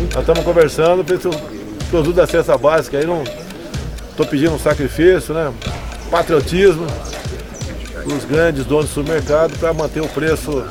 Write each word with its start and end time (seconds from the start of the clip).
Nós 0.00 0.20
estamos 0.20 0.44
conversando, 0.44 1.04
produto 1.90 2.14
da 2.14 2.26
cesta 2.26 2.56
básica 2.56 2.98
aí 2.98 3.06
não. 3.06 3.22
Estou 4.10 4.26
pedindo 4.26 4.52
um 4.52 4.58
sacrifício, 4.58 5.34
né? 5.34 5.52
Patriotismo 6.10 6.86
dos 8.06 8.24
grandes 8.24 8.64
donos 8.64 8.86
do 8.86 8.94
supermercado 8.94 9.58
para 9.58 9.72
manter 9.72 10.00
o 10.00 10.08
preço 10.08 10.64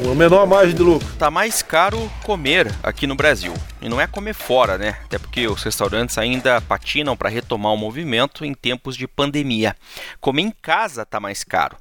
uma 0.00 0.14
menor 0.14 0.46
margem 0.46 0.74
de 0.74 0.82
lucro. 0.82 1.06
Tá 1.18 1.30
mais 1.30 1.62
caro 1.62 2.10
comer 2.22 2.72
aqui 2.82 3.06
no 3.06 3.14
Brasil. 3.14 3.54
E 3.80 3.88
não 3.88 4.00
é 4.00 4.06
comer 4.06 4.34
fora, 4.34 4.76
né? 4.76 4.98
Até 5.04 5.18
porque 5.18 5.46
os 5.46 5.62
restaurantes 5.62 6.18
ainda 6.18 6.60
patinam 6.60 7.16
para 7.16 7.28
retomar 7.28 7.72
o 7.72 7.76
movimento 7.76 8.44
em 8.44 8.54
tempos 8.54 8.96
de 8.96 9.06
pandemia. 9.06 9.76
Comer 10.20 10.42
em 10.42 10.50
casa 10.50 11.06
tá 11.06 11.20
mais 11.20 11.44
caro. 11.44 11.76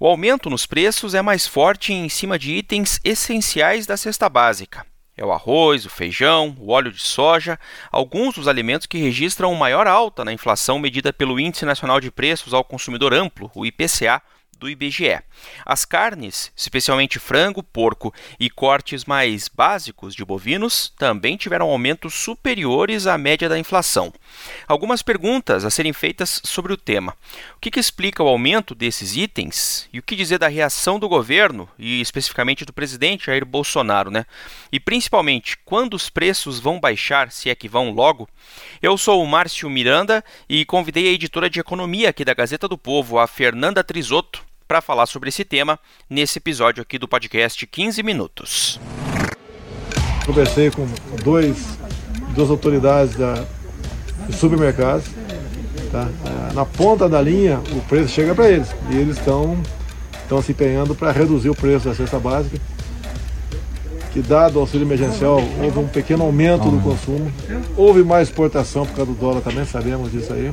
O 0.00 0.06
aumento 0.06 0.48
nos 0.48 0.66
preços 0.66 1.14
é 1.14 1.22
mais 1.22 1.46
forte 1.46 1.92
em 1.92 2.08
cima 2.08 2.38
de 2.38 2.52
itens 2.52 3.00
essenciais 3.04 3.86
da 3.86 3.96
cesta 3.96 4.28
básica. 4.28 4.86
É 5.18 5.24
o 5.24 5.32
arroz, 5.32 5.84
o 5.84 5.90
feijão, 5.90 6.56
o 6.60 6.70
óleo 6.70 6.92
de 6.92 7.02
soja, 7.02 7.58
alguns 7.90 8.36
dos 8.36 8.46
alimentos 8.46 8.86
que 8.86 8.98
registram 8.98 9.52
maior 9.52 9.88
alta 9.88 10.24
na 10.24 10.32
inflação 10.32 10.78
medida 10.78 11.12
pelo 11.12 11.40
Índice 11.40 11.64
Nacional 11.64 12.00
de 12.00 12.08
Preços 12.08 12.54
ao 12.54 12.62
Consumidor 12.62 13.12
Amplo, 13.12 13.50
o 13.52 13.66
IPCA, 13.66 14.22
do 14.58 14.68
IBGE. 14.68 15.20
As 15.64 15.84
carnes, 15.84 16.52
especialmente 16.56 17.18
frango, 17.18 17.62
porco 17.62 18.12
e 18.38 18.50
cortes 18.50 19.04
mais 19.04 19.48
básicos 19.48 20.14
de 20.14 20.24
bovinos, 20.24 20.92
também 20.98 21.36
tiveram 21.36 21.70
aumentos 21.70 22.14
superiores 22.14 23.06
à 23.06 23.16
média 23.16 23.48
da 23.48 23.58
inflação. 23.58 24.12
Algumas 24.66 25.02
perguntas 25.02 25.64
a 25.64 25.70
serem 25.70 25.92
feitas 25.92 26.40
sobre 26.44 26.72
o 26.72 26.76
tema. 26.76 27.14
O 27.56 27.60
que, 27.60 27.70
que 27.70 27.80
explica 27.80 28.22
o 28.22 28.28
aumento 28.28 28.74
desses 28.74 29.16
itens 29.16 29.88
e 29.92 29.98
o 29.98 30.02
que 30.02 30.16
dizer 30.16 30.38
da 30.38 30.48
reação 30.48 30.98
do 30.98 31.08
governo 31.08 31.68
e 31.78 32.00
especificamente 32.00 32.64
do 32.64 32.72
presidente 32.72 33.26
Jair 33.26 33.44
Bolsonaro, 33.44 34.10
né? 34.10 34.26
E 34.72 34.80
principalmente, 34.80 35.56
quando 35.64 35.94
os 35.94 36.10
preços 36.10 36.60
vão 36.60 36.80
baixar, 36.80 37.30
se 37.30 37.50
é 37.50 37.54
que 37.54 37.68
vão 37.68 37.90
logo? 37.90 38.28
Eu 38.82 38.96
sou 38.98 39.22
o 39.22 39.26
Márcio 39.26 39.70
Miranda 39.70 40.24
e 40.48 40.64
convidei 40.64 41.08
a 41.08 41.12
editora 41.12 41.48
de 41.48 41.60
economia 41.60 42.10
aqui 42.10 42.24
da 42.24 42.34
Gazeta 42.34 42.68
do 42.68 42.78
Povo, 42.78 43.18
a 43.18 43.26
Fernanda 43.26 43.84
Trisotto, 43.84 44.47
para 44.68 44.82
falar 44.82 45.06
sobre 45.06 45.30
esse 45.30 45.44
tema 45.44 45.80
nesse 46.10 46.38
episódio 46.38 46.82
aqui 46.82 46.98
do 46.98 47.08
podcast 47.08 47.66
15 47.66 48.02
Minutos. 48.02 48.78
Conversei 50.26 50.70
com 50.70 50.86
dois, 51.24 51.78
duas 52.34 52.50
autoridades 52.50 53.16
da, 53.16 53.46
de 54.28 54.36
supermercados. 54.36 55.06
Tá? 55.90 56.06
É, 56.50 56.52
na 56.52 56.66
ponta 56.66 57.08
da 57.08 57.22
linha, 57.22 57.62
o 57.72 57.80
preço 57.88 58.12
chega 58.12 58.34
para 58.34 58.50
eles 58.50 58.68
e 58.90 58.96
eles 58.96 59.16
estão 59.16 59.58
estão 60.22 60.42
se 60.42 60.52
empenhando 60.52 60.94
para 60.94 61.10
reduzir 61.10 61.48
o 61.48 61.54
preço 61.54 61.88
da 61.88 61.94
cesta 61.94 62.18
básica. 62.18 62.58
Que 64.12 64.20
dado 64.20 64.56
o 64.56 64.60
auxílio 64.60 64.86
emergencial, 64.86 65.42
houve 65.62 65.78
um 65.78 65.88
pequeno 65.88 66.24
aumento 66.24 66.70
do 66.70 66.78
consumo. 66.82 67.32
Houve 67.74 68.02
mais 68.04 68.28
exportação 68.28 68.84
por 68.84 68.94
causa 68.94 69.10
do 69.10 69.18
dólar 69.18 69.40
também, 69.40 69.64
sabemos 69.64 70.12
disso 70.12 70.34
aí. 70.34 70.50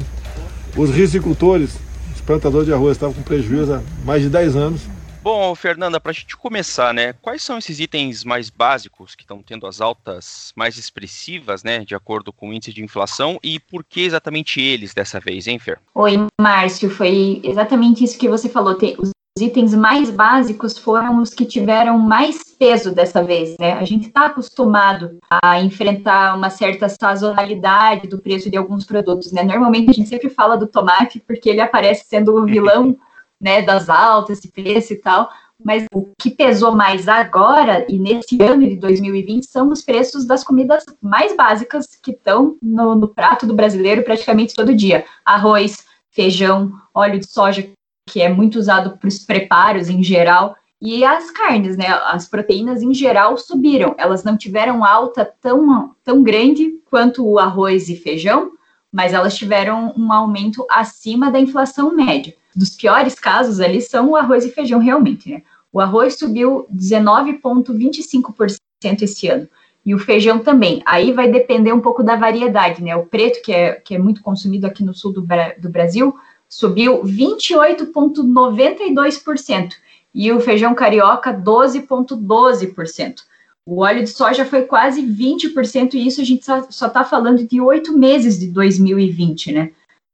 Os 0.78 0.90
risicultores 0.92 1.78
plantador 2.25 2.66
de 2.66 2.74
arroz 2.74 2.97
estava 2.97 3.13
com 3.13 3.22
prejuízo 3.22 3.75
há 3.75 3.81
mais 4.03 4.22
de 4.22 4.30
10 4.30 4.56
anos. 4.56 4.81
Bom, 5.25 5.56
Fernanda, 5.56 6.00
para 6.00 6.12
a 6.12 6.13
gente 6.13 6.38
começar, 6.38 6.94
né? 6.94 7.13
Quais 7.13 7.41
são 7.41 7.58
esses 7.58 7.80
itens 7.80 8.24
mais 8.24 8.52
básicos 8.52 9.16
que 9.16 9.24
estão 9.24 9.41
tendo 9.41 9.66
as 9.66 9.81
altas 9.81 10.53
mais 10.56 10.78
expressivas, 10.78 11.64
né, 11.64 11.80
de 11.80 11.96
acordo 11.96 12.31
com 12.31 12.50
o 12.50 12.53
índice 12.53 12.72
de 12.72 12.84
inflação 12.84 13.40
e 13.44 13.59
por 13.59 13.84
que 13.84 14.02
exatamente 14.02 14.62
eles 14.62 14.94
dessa 14.94 15.19
vez, 15.19 15.47
hein, 15.47 15.58
Fer? 15.58 15.80
Oi, 15.96 16.28
Márcio, 16.40 16.91
foi 16.91 17.41
exatamente 17.44 18.03
isso 18.03 18.19
que 18.19 18.30
você 18.30 18.47
falou. 18.47 18.75
Tem, 18.75 18.96
os 19.00 19.15
itens 19.38 19.75
mais 19.75 20.09
básicos 20.09 20.78
foram 20.78 21.22
os 21.22 21.34
que 21.34 21.46
tiveram 21.46 22.00
mais 22.00 22.41
peso 22.57 22.96
dessa 22.96 23.22
vez, 23.22 23.53
né? 23.59 23.73
A 23.73 23.84
gente 23.84 24.07
está 24.07 24.28
acostumado 24.28 25.18
a 25.44 25.62
enfrentar 25.62 26.38
uma 26.38 26.50
certa 26.50 26.88
sazonalidade 26.88 28.07
do 28.07 28.18
preço 28.18 28.50
de 28.50 28.56
alguns 28.56 28.85
produtos, 28.85 29.34
né? 29.34 29.44
Normalmente 29.44 29.90
a 29.90 29.94
gente 29.94 30.07
sempre 30.07 30.29
fala 30.29 30.56
do 30.56 30.68
tomate 30.68 31.19
porque 31.19 31.50
ele 31.50 31.59
aparece 31.59 32.06
sendo 32.07 32.34
o 32.34 32.46
vilão, 32.46 32.97
né, 33.40 33.62
das 33.62 33.90
altas 33.90 34.40
de 34.40 34.47
preço 34.47 34.94
e 34.94 34.96
tal, 34.96 35.29
mas 35.63 35.85
o 35.94 36.07
que 36.17 36.31
pesou 36.31 36.73
mais 36.73 37.09
agora 37.09 37.85
e 37.90 38.00
nesse 38.00 38.41
ano 38.41 38.67
de 38.67 38.78
2020 38.78 39.46
são 39.46 39.69
os 39.69 39.81
preços 39.81 40.25
das 40.25 40.46
comidas 40.46 40.85
mais 41.02 41.35
básicas 41.35 41.88
que 41.88 42.12
estão 42.12 42.57
no, 42.62 42.96
no 42.96 43.09
prato 43.09 43.46
do 43.46 43.53
brasileiro 43.53 44.02
praticamente 44.03 44.56
todo 44.56 44.73
dia: 44.73 45.06
arroz, 45.25 45.85
feijão, 46.09 46.72
óleo 46.94 47.19
de 47.19 47.28
soja 47.28 47.69
que 48.08 48.22
é 48.22 48.30
muito 48.30 48.60
usado 48.60 48.98
para 48.98 49.08
os 49.08 49.18
preparos 49.20 49.90
em 49.90 50.04
geral, 50.04 50.56
e 50.82 51.04
as 51.04 51.30
carnes, 51.32 51.76
né? 51.78 51.88
As 52.06 52.28
proteínas 52.28 52.82
em 52.82 52.94
geral 52.94 53.38
subiram. 53.38 53.96
Elas 53.98 54.24
não 54.24 54.38
tiveram 54.38 54.86
alta 54.86 55.28
tão, 55.42 55.96
tão 56.04 56.22
grande 56.22 56.74
quanto 56.86 57.26
o 57.26 57.40
arroz 57.40 57.90
e 57.90 57.96
feijão, 57.96 58.52
mas 58.92 59.14
elas 59.14 59.36
tiveram 59.36 59.94
um 59.98 60.12
aumento 60.12 60.64
acima 60.70 61.32
da 61.32 61.40
inflação 61.40 61.96
média. 61.96 62.36
Dos 62.56 62.70
piores 62.70 63.16
casos 63.16 63.60
ali 63.60 63.82
são 63.82 64.12
o 64.12 64.16
arroz 64.16 64.46
e 64.46 64.52
feijão, 64.52 64.80
realmente, 64.80 65.28
né? 65.30 65.42
O 65.74 65.82
arroz 65.82 66.20
subiu 66.20 66.68
19,25% 66.74 68.58
esse 69.02 69.28
ano. 69.28 69.50
E 69.86 69.94
o 69.94 70.00
feijão 70.00 70.40
também. 70.40 70.82
Aí 70.86 71.12
vai 71.12 71.30
depender 71.30 71.74
um 71.74 71.82
pouco 71.82 72.02
da 72.04 72.16
variedade, 72.16 72.82
né? 72.84 72.96
O 72.96 73.06
preto, 73.06 73.42
que 73.44 73.52
é, 73.52 73.74
que 73.74 73.96
é 73.96 74.00
muito 74.00 74.22
consumido 74.22 74.66
aqui 74.66 74.84
no 74.84 74.94
sul 74.94 75.12
do, 75.14 75.28
do 75.60 75.70
Brasil, 75.70 76.16
subiu 76.50 77.04
28,92% 77.04 79.74
e 80.14 80.32
o 80.32 80.40
feijão 80.40 80.74
carioca 80.74 81.34
12,12%. 81.34 83.24
O 83.66 83.82
óleo 83.82 84.04
de 84.04 84.10
soja 84.10 84.46
foi 84.46 84.62
quase 84.62 85.02
20%, 85.02 85.96
e 85.96 86.08
isso 86.08 86.22
a 86.22 86.24
gente 86.24 86.46
só 86.46 86.60
está 86.60 87.04
falando 87.04 87.46
de 87.46 87.60
oito 87.60 87.98
meses 87.98 88.40
de 88.40 88.48
2020, 88.48 89.52
né? 89.52 89.72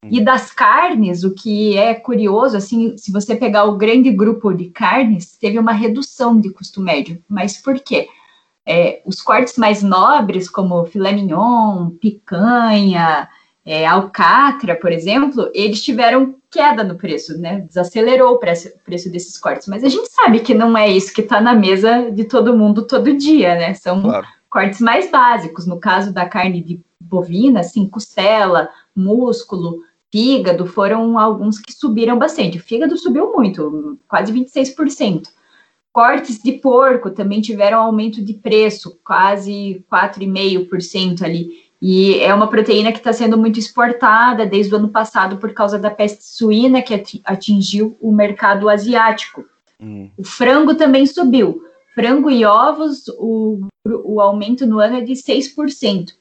E 0.10 0.20
hum. 0.20 0.24
das 0.24 0.52
carnes, 0.52 1.24
o 1.24 1.36
que 1.36 1.78
é 1.78 1.94
curioso, 1.94 2.58
assim, 2.58 2.98
se 2.98 3.12
você 3.12 3.36
pegar 3.36 3.66
o 3.66 3.78
grande 3.78 4.10
grupo 4.10 4.52
de 4.54 4.70
carnes, 4.70 5.38
teve 5.38 5.60
uma 5.60 5.74
redução 5.74 6.40
de 6.40 6.50
custo 6.50 6.82
médio. 6.82 7.22
Mas 7.30 7.58
por 7.58 7.80
quê? 7.80 8.08
É, 8.66 9.02
os 9.06 9.22
cortes 9.22 9.58
mais 9.58 9.84
nobres, 9.84 10.50
como 10.50 10.86
filé 10.86 11.12
mignon, 11.12 11.92
picanha, 11.92 13.30
é, 13.66 13.86
Alcatra, 13.86 14.76
por 14.76 14.92
exemplo, 14.92 15.50
eles 15.54 15.84
tiveram 15.84 16.36
queda 16.50 16.84
no 16.84 16.96
preço, 16.96 17.38
né? 17.38 17.62
Desacelerou 17.62 18.34
o 18.34 18.40
preço, 18.40 18.70
preço 18.84 19.10
desses 19.10 19.38
cortes. 19.38 19.68
Mas 19.68 19.84
a 19.84 19.90
gente 19.90 20.08
sabe 20.12 20.40
que 20.40 20.54
não 20.54 20.78
é 20.78 20.90
isso 20.90 21.14
que 21.14 21.22
está 21.22 21.40
na 21.40 21.54
mesa 21.54 22.12
de 22.12 22.26
todo 22.26 22.58
mundo 22.58 22.84
todo 22.84 23.16
dia, 23.16 23.56
né? 23.56 23.74
São 23.74 24.02
claro. 24.02 24.28
cortes 24.50 24.82
mais 24.82 25.10
básicos. 25.10 25.66
No 25.66 25.80
caso 25.80 26.12
da 26.12 26.28
carne 26.28 26.62
de 26.62 26.82
bovina, 27.00 27.62
assim, 27.62 27.88
costela, 27.88 28.70
músculo, 28.96 29.84
fígado, 30.12 30.66
foram 30.66 31.18
alguns 31.18 31.58
que 31.58 31.72
subiram 31.72 32.20
bastante. 32.20 32.58
O 32.58 32.62
fígado 32.62 32.98
subiu 32.98 33.32
muito, 33.32 33.98
quase 34.08 34.34
26%. 34.34 35.30
Cortes 35.94 36.42
de 36.42 36.54
porco 36.54 37.10
também 37.12 37.42
tiveram 37.42 37.80
aumento 37.80 38.24
de 38.24 38.34
preço, 38.34 38.98
quase 39.04 39.86
4,5% 39.92 41.22
ali. 41.22 41.71
E 41.82 42.20
é 42.20 42.32
uma 42.34 42.48
proteína 42.48 42.92
que 42.92 43.00
está 43.00 43.12
sendo 43.12 43.38
muito 43.38 43.58
exportada 43.58 44.46
desde 44.46 44.74
o 44.74 44.78
ano 44.78 44.90
passado 44.90 45.38
por 45.38 45.52
causa 45.52 45.80
da 45.80 45.90
peste 45.90 46.24
suína 46.24 46.82
que 46.82 46.94
atingiu 47.24 47.98
o 48.00 48.12
mercado 48.12 48.70
asiático. 48.70 49.44
Hum. 49.80 50.12
O 50.16 50.24
frango 50.24 50.76
também 50.76 51.08
subiu. 51.08 51.64
Frango 51.96 52.30
e 52.30 52.46
ovos, 52.46 53.08
o, 53.18 53.68
o 53.84 54.22
aumento 54.22 54.66
no 54.68 54.80
ano 54.80 54.98
é 54.98 55.02
de 55.02 55.14
6%. 55.14 56.12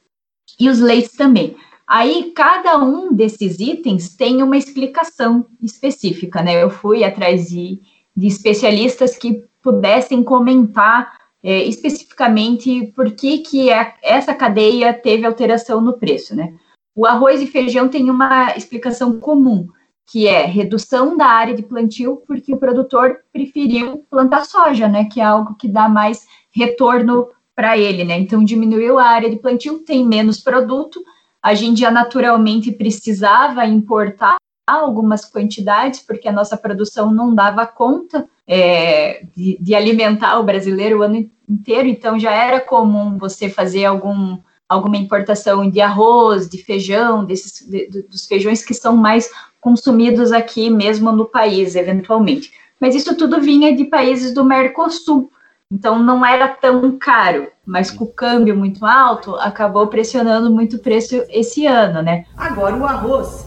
E 0.59 0.69
os 0.69 0.81
leites 0.81 1.13
também. 1.13 1.55
Aí, 1.87 2.33
cada 2.35 2.79
um 2.79 3.13
desses 3.13 3.61
itens 3.61 4.17
tem 4.17 4.43
uma 4.43 4.57
explicação 4.57 5.47
específica, 5.63 6.43
né? 6.43 6.63
Eu 6.63 6.71
fui 6.71 7.05
atrás 7.05 7.49
de, 7.49 7.81
de 8.17 8.27
especialistas 8.27 9.17
que 9.17 9.45
pudessem 9.63 10.23
comentar 10.23 11.20
é, 11.43 11.65
especificamente 11.65 12.93
por 12.95 13.13
que, 13.13 13.39
que 13.39 13.71
é, 13.71 13.95
essa 14.03 14.35
cadeia 14.35 14.93
teve 14.93 15.27
alteração 15.27 15.81
no 15.81 15.99
preço, 15.99 16.37
né? 16.37 16.55
O 16.95 17.07
arroz 17.07 17.41
e 17.41 17.47
feijão 17.47 17.89
tem 17.89 18.11
uma 18.11 18.55
explicação 18.57 19.19
comum, 19.19 19.69
que 20.11 20.27
é 20.27 20.45
redução 20.45 21.17
da 21.17 21.27
área 21.27 21.55
de 21.55 21.63
plantio, 21.63 22.23
porque 22.27 22.53
o 22.53 22.59
produtor 22.59 23.19
preferiu 23.33 24.05
plantar 24.11 24.45
soja, 24.45 24.89
né, 24.89 25.05
que 25.05 25.21
é 25.21 25.25
algo 25.25 25.55
que 25.55 25.69
dá 25.69 25.89
mais 25.89 26.27
retorno 26.51 27.29
para 27.55 27.79
ele, 27.79 28.05
né? 28.05 28.19
Então 28.19 28.43
diminuiu 28.43 28.99
a 28.99 29.05
área 29.05 29.31
de 29.31 29.37
plantio, 29.37 29.79
tem 29.81 30.05
menos 30.05 30.41
produto. 30.41 31.01
A 31.43 31.55
gente 31.55 31.81
já 31.81 31.91
naturalmente 31.91 32.73
precisava 32.73 33.65
importar 33.67 34.37
algumas 34.67 35.25
quantidades, 35.25 36.01
porque 36.01 36.29
a 36.29 36.33
nossa 36.33 36.57
produção 36.57 37.11
não 37.11 37.35
dava 37.35 37.67
conta 37.67 38.29
é, 38.47 39.25
de, 39.37 39.59
de, 39.61 39.75
alimentar 39.75 40.39
o 40.39 40.45
brasileiro 40.45 40.99
o 40.99 41.03
ano 41.03 41.29
inteiro, 41.49 41.89
então 41.89 42.19
já 42.19 42.33
era 42.33 42.61
comum 42.61 43.19
você 43.19 43.49
fazer 43.49 43.85
algum, 43.85 44.39
alguma 44.69 44.97
importação 44.97 45.69
de 45.69 45.81
arroz, 45.81 46.49
de 46.49 46.59
feijão, 46.59 47.25
desses, 47.25 47.69
de, 47.69 47.89
dos 48.09 48.27
feijões 48.27 48.65
que 48.65 48.75
são 48.75 48.97
mais 48.97 49.31
consumidos 49.61 50.33
aqui 50.33 50.71
mesmo 50.71 51.13
no 51.13 51.27
país, 51.27 51.75
eventualmente. 51.75 52.53
Mas 52.81 52.95
isso 52.95 53.15
tudo 53.15 53.41
vinha 53.41 53.77
de 53.77 53.85
países 53.85 54.33
do 54.33 54.45
Mercosul, 54.45 55.31
então 55.71 55.99
não 55.99 56.25
era 56.27 56.49
tão 56.49 56.99
caro, 56.99 57.49
mas 57.65 57.91
com 57.91 58.05
o 58.05 58.13
câmbio 58.13 58.57
muito 58.57 58.85
alto, 58.85 59.37
acabou 59.37 59.87
pressionando 59.87 60.51
muito 60.51 60.77
o 60.77 60.81
preço 60.81 61.23
esse 61.29 61.67
ano, 61.67 62.03
né? 62.03 62.25
Agora 62.37 62.75
o 62.75 62.85
arroz, 62.85 63.47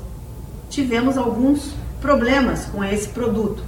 tivemos 0.74 1.18
alguns 1.18 1.74
problemas 2.02 2.66
com 2.66 2.84
esse 2.84 3.08
produto. 3.10 3.64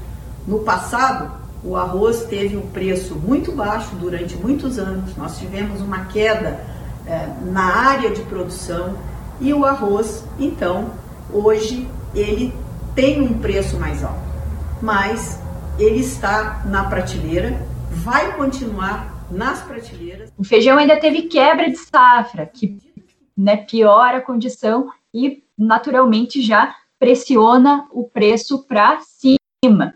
No 0.47 0.59
passado, 0.59 1.31
o 1.63 1.75
arroz 1.75 2.25
teve 2.25 2.57
um 2.57 2.67
preço 2.67 3.15
muito 3.15 3.51
baixo 3.51 3.95
durante 3.95 4.35
muitos 4.35 4.77
anos. 4.79 5.15
Nós 5.15 5.37
tivemos 5.37 5.81
uma 5.81 6.05
queda 6.05 6.59
é, 7.05 7.29
na 7.43 7.63
área 7.63 8.09
de 8.09 8.21
produção 8.23 8.97
e 9.39 9.53
o 9.53 9.65
arroz, 9.65 10.23
então, 10.39 10.91
hoje 11.31 11.87
ele 12.13 12.53
tem 12.95 13.21
um 13.21 13.39
preço 13.39 13.77
mais 13.77 14.03
alto, 14.03 14.19
mas 14.81 15.39
ele 15.77 15.99
está 15.99 16.63
na 16.65 16.85
prateleira, 16.85 17.61
vai 17.91 18.35
continuar 18.37 19.25
nas 19.29 19.61
prateleiras. 19.61 20.31
O 20.37 20.43
feijão 20.43 20.77
ainda 20.77 20.97
teve 20.97 21.23
quebra 21.23 21.69
de 21.69 21.77
safra, 21.77 22.45
que 22.45 22.77
né, 23.37 23.57
piora 23.57 24.19
a 24.19 24.21
condição 24.21 24.89
e 25.13 25.43
naturalmente 25.57 26.41
já 26.41 26.73
pressiona 26.99 27.87
o 27.91 28.03
preço 28.03 28.65
para 28.67 28.99
cima. 29.01 29.93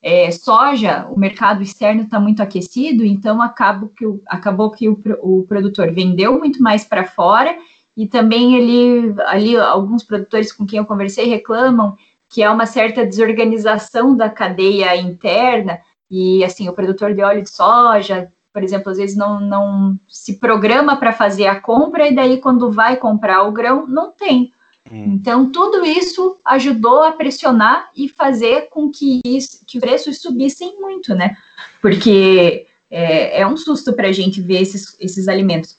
É, 0.00 0.30
soja, 0.30 1.08
o 1.10 1.18
mercado 1.18 1.62
externo 1.62 2.02
está 2.02 2.20
muito 2.20 2.40
aquecido, 2.40 3.04
então 3.04 3.42
acabou 3.42 3.88
que, 3.88 4.06
o, 4.06 4.22
acabou 4.26 4.70
que 4.70 4.88
o, 4.88 4.98
o 5.20 5.44
produtor 5.46 5.90
vendeu 5.90 6.38
muito 6.38 6.62
mais 6.62 6.84
para 6.84 7.04
fora 7.04 7.58
e 7.96 8.06
também 8.06 8.54
ele, 8.54 9.14
ali 9.26 9.56
alguns 9.56 10.04
produtores 10.04 10.52
com 10.52 10.64
quem 10.64 10.78
eu 10.78 10.84
conversei 10.84 11.26
reclamam 11.26 11.96
que 12.28 12.42
há 12.42 12.52
uma 12.52 12.66
certa 12.66 13.04
desorganização 13.04 14.16
da 14.16 14.30
cadeia 14.30 14.94
interna 14.96 15.80
e 16.08 16.44
assim 16.44 16.68
o 16.68 16.72
produtor 16.72 17.12
de 17.12 17.22
óleo 17.22 17.42
de 17.42 17.50
soja, 17.50 18.32
por 18.52 18.62
exemplo, 18.62 18.90
às 18.90 18.98
vezes 18.98 19.16
não, 19.16 19.40
não 19.40 19.98
se 20.06 20.38
programa 20.38 20.96
para 20.96 21.12
fazer 21.12 21.46
a 21.48 21.60
compra 21.60 22.06
e 22.06 22.14
daí 22.14 22.40
quando 22.40 22.70
vai 22.70 22.96
comprar 22.96 23.42
o 23.42 23.52
grão 23.52 23.86
não 23.86 24.12
tem 24.12 24.52
Hum. 24.90 25.14
Então, 25.14 25.50
tudo 25.50 25.84
isso 25.84 26.38
ajudou 26.44 27.02
a 27.02 27.12
pressionar 27.12 27.90
e 27.96 28.08
fazer 28.08 28.68
com 28.70 28.90
que, 28.90 29.20
isso, 29.24 29.64
que 29.66 29.78
os 29.78 29.80
preços 29.80 30.20
subissem 30.20 30.80
muito, 30.80 31.14
né? 31.14 31.36
Porque 31.80 32.66
é, 32.90 33.40
é 33.40 33.46
um 33.46 33.56
susto 33.56 33.92
para 33.92 34.08
a 34.08 34.12
gente 34.12 34.40
ver 34.40 34.62
esses, 34.62 34.96
esses 35.00 35.28
alimentos 35.28 35.78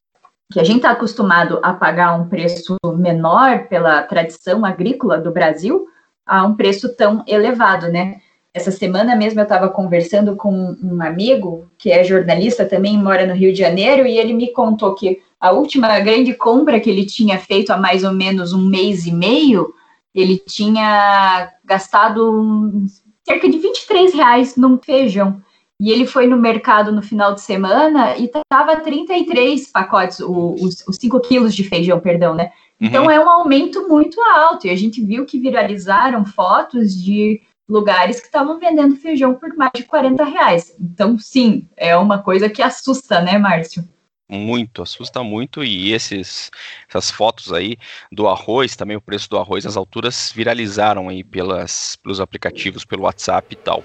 que 0.51 0.59
a 0.59 0.63
gente 0.63 0.77
está 0.77 0.91
acostumado 0.91 1.59
a 1.61 1.73
pagar 1.73 2.15
um 2.15 2.27
preço 2.27 2.75
menor 2.97 3.67
pela 3.67 4.01
tradição 4.01 4.65
agrícola 4.65 5.19
do 5.19 5.31
Brasil 5.31 5.87
a 6.25 6.43
um 6.43 6.55
preço 6.55 6.95
tão 6.95 7.23
elevado, 7.27 7.87
né? 7.87 8.19
Essa 8.51 8.71
semana 8.71 9.15
mesmo 9.15 9.39
eu 9.39 9.43
estava 9.43 9.69
conversando 9.69 10.35
com 10.35 10.75
um 10.83 11.01
amigo 11.01 11.69
que 11.77 11.91
é 11.91 12.03
jornalista 12.03 12.65
também, 12.65 12.97
mora 12.97 13.27
no 13.27 13.33
Rio 13.33 13.53
de 13.53 13.59
Janeiro, 13.59 14.07
e 14.07 14.17
ele 14.17 14.33
me 14.33 14.51
contou 14.51 14.95
que 14.95 15.21
a 15.39 15.51
última 15.51 15.99
grande 15.99 16.33
compra 16.33 16.79
que 16.79 16.89
ele 16.89 17.05
tinha 17.05 17.39
feito 17.39 17.71
há 17.71 17.77
mais 17.77 18.03
ou 18.03 18.11
menos 18.11 18.51
um 18.51 18.65
mês 18.65 19.05
e 19.05 19.11
meio, 19.11 19.73
ele 20.13 20.37
tinha 20.37 21.51
gastado 21.63 22.85
cerca 23.25 23.47
de 23.47 23.57
23 23.57 24.13
reais 24.13 24.55
num 24.55 24.77
feijão. 24.77 25.41
E 25.79 25.91
ele 25.91 26.05
foi 26.05 26.27
no 26.27 26.35
mercado 26.35 26.91
no 26.91 27.01
final 27.01 27.33
de 27.33 27.39
semana 27.39 28.17
e 28.17 28.29
tava 28.49 28.75
33 28.75 29.71
pacotes, 29.71 30.19
os, 30.19 30.83
os 30.85 30.97
5 30.97 31.21
quilos 31.21 31.55
de 31.55 31.63
feijão, 31.63 32.01
perdão, 32.01 32.35
né? 32.35 32.51
Então 32.81 33.05
uhum. 33.05 33.11
é 33.11 33.19
um 33.23 33.29
aumento 33.29 33.87
muito 33.87 34.19
alto. 34.21 34.67
E 34.67 34.69
a 34.69 34.75
gente 34.75 35.01
viu 35.01 35.25
que 35.25 35.39
viralizaram 35.39 36.25
fotos 36.25 36.93
de 36.93 37.41
lugares 37.67 38.19
que 38.19 38.25
estavam 38.25 38.59
vendendo 38.59 38.97
feijão 38.97 39.35
por 39.35 39.55
mais 39.55 39.71
de 39.73 39.83
40 39.83 40.23
reais. 40.25 40.75
Então, 40.79 41.17
sim, 41.17 41.67
é 41.77 41.95
uma 41.95 42.17
coisa 42.17 42.49
que 42.49 42.61
assusta, 42.61 43.21
né, 43.21 43.37
Márcio? 43.37 43.87
Muito, 44.29 44.81
assusta 44.81 45.23
muito 45.23 45.63
e 45.63 45.91
esses 45.91 46.51
essas 46.87 47.09
fotos 47.09 47.51
aí 47.51 47.77
do 48.11 48.27
arroz, 48.27 48.75
também 48.75 48.95
o 48.95 49.01
preço 49.01 49.29
do 49.29 49.37
arroz 49.37 49.65
nas 49.65 49.75
alturas 49.75 50.31
viralizaram 50.35 51.09
aí 51.09 51.23
pelas 51.23 51.97
pelos 51.97 52.21
aplicativos, 52.21 52.85
pelo 52.85 53.03
WhatsApp 53.03 53.47
e 53.51 53.55
tal. 53.55 53.83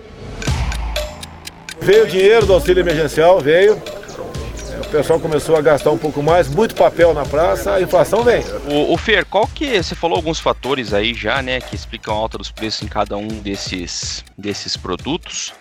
Veio 1.80 2.04
o 2.04 2.06
dinheiro 2.06 2.46
do 2.46 2.52
auxílio 2.52 2.80
emergencial, 2.80 3.40
veio. 3.40 3.74
O 3.74 4.88
pessoal 4.90 5.18
começou 5.18 5.56
a 5.56 5.60
gastar 5.60 5.90
um 5.90 5.98
pouco 5.98 6.22
mais, 6.22 6.48
muito 6.48 6.74
papel 6.74 7.12
na 7.12 7.24
praça, 7.24 7.74
a 7.74 7.82
inflação 7.82 8.22
vem. 8.22 8.42
O, 8.68 8.92
o 8.92 8.96
Fer, 8.96 9.24
qual 9.24 9.46
que 9.46 9.82
você 9.82 9.94
falou 9.94 10.16
alguns 10.16 10.38
fatores 10.38 10.94
aí 10.94 11.14
já, 11.14 11.42
né, 11.42 11.60
que 11.60 11.74
explicam 11.74 12.14
a 12.14 12.18
alta 12.18 12.38
dos 12.38 12.50
preços 12.50 12.82
em 12.82 12.86
cada 12.86 13.16
um 13.16 13.26
desses 13.26 14.24
desses 14.38 14.76
produtos? 14.76 15.52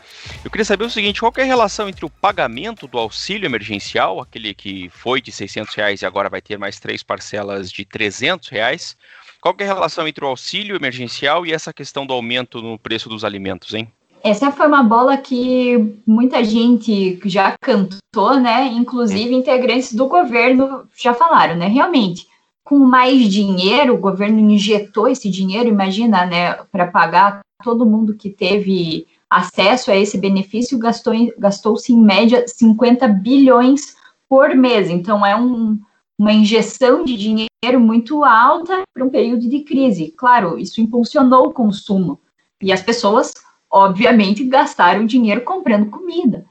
Eu 0.44 0.52
queria 0.52 0.66
saber 0.66 0.86
o 0.86 0.90
seguinte, 0.90 1.20
qual 1.20 1.34
é 1.38 1.42
a 1.42 1.46
relação 1.46 1.90
entre 1.90 2.06
o 2.06 2.10
pagamento 2.10 2.88
do 2.88 2.98
auxílio 2.98 3.46
emergencial, 3.46 4.20
aquele 4.20 4.54
que 4.54 4.90
foi 4.90 5.22
de 5.22 5.32
600 5.32 5.74
reais 5.76 6.02
e 6.02 6.06
agora 6.06 6.30
vai 6.30 6.42
ter 6.42 6.58
mais 6.58 6.80
três 6.80 7.04
parcelas 7.04 7.72
de 7.72 7.86
300 7.86 8.50
reais, 8.50 8.96
qual 9.42 9.56
é 9.58 9.64
a 9.64 9.74
relação 9.74 10.08
entre 10.08 10.24
o 10.24 10.28
auxílio 10.28 10.76
emergencial 10.76 11.46
e 11.46 11.52
essa 11.52 11.74
questão 11.74 12.06
do 12.06 12.14
aumento 12.14 12.62
no 12.62 12.80
preço 12.80 13.10
dos 13.10 13.26
alimentos, 13.26 13.74
hein? 13.74 13.92
Essa 14.24 14.52
foi 14.52 14.68
uma 14.68 14.82
bola 14.82 15.18
que 15.18 15.98
muita 16.08 16.42
gente 16.46 17.20
já 17.26 17.56
cantou, 17.60 18.40
né? 18.40 18.68
Inclusive 18.68 19.36
integrantes 19.36 19.94
do 19.94 20.08
governo 20.08 20.88
já 20.96 21.14
falaram, 21.14 21.58
né? 21.58 21.68
Realmente, 21.68 22.26
com 22.64 22.80
mais 22.80 23.28
dinheiro, 23.28 23.94
o 23.94 23.98
governo 23.98 24.40
injetou 24.40 25.10
esse 25.10 25.30
dinheiro, 25.30 25.68
imagina, 25.68 26.26
né? 26.26 26.54
Para 26.72 26.88
pagar 26.88 27.42
todo 27.62 27.86
mundo 27.86 28.14
que 28.14 28.30
teve 28.30 29.06
acesso 29.34 29.92
a 29.92 29.96
esse 29.96 30.18
benefício 30.18 30.78
gastou-se 30.78 31.34
gastou 31.38 31.76
em 31.90 31.98
média 31.98 32.46
50 32.48 33.08
bilhões 33.08 33.96
por 34.30 34.56
mês. 34.56 34.90
Então, 34.90 35.26
é 35.26 35.36
um, 35.36 35.80
uma 36.18 36.34
injeção 36.34 37.04
de 37.04 37.18
dinheiro 37.18 37.80
muito 37.80 38.24
alta 38.24 38.84
para 38.94 39.06
um 39.06 39.10
período 39.10 39.50
de 39.50 39.62
crise. 39.62 40.14
Claro, 40.16 40.58
isso 40.58 40.82
impulsionou 40.82 41.48
o 41.48 41.54
consumo. 41.54 42.20
E 42.62 42.72
as 42.72 42.82
pessoas, 42.82 43.34
obviamente, 43.70 44.44
gastaram 44.44 45.06
dinheiro 45.06 45.42
comprando 45.42 45.90
comida. 45.90 46.46